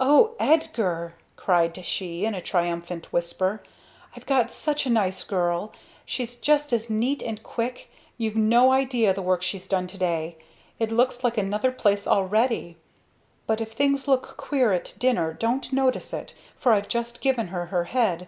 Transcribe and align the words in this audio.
"O 0.00 0.34
Edgar!" 0.40 1.14
cried 1.36 1.86
she 1.86 2.24
in 2.24 2.34
a 2.34 2.40
triumphant 2.40 3.12
whisper, 3.12 3.62
"I've 4.16 4.26
got 4.26 4.50
such 4.50 4.84
a 4.84 4.90
nice 4.90 5.22
girl! 5.22 5.70
She's 6.04 6.34
just 6.38 6.72
as 6.72 6.90
neat 6.90 7.22
and 7.22 7.40
quick; 7.40 7.88
you've 8.18 8.34
no 8.34 8.72
idea 8.72 9.14
the 9.14 9.22
work 9.22 9.44
she's 9.44 9.68
done 9.68 9.86
today 9.86 10.38
it 10.80 10.90
looks 10.90 11.22
like 11.22 11.38
another 11.38 11.70
place 11.70 12.04
already. 12.08 12.78
But 13.46 13.60
if 13.60 13.74
things 13.74 14.08
look 14.08 14.36
queer 14.36 14.72
at 14.72 14.96
dinner 14.98 15.32
don't 15.32 15.72
notice 15.72 16.12
it 16.12 16.34
for 16.56 16.72
I've 16.72 16.88
just 16.88 17.20
given 17.20 17.46
her 17.54 17.66
her 17.66 17.84
head. 17.84 18.26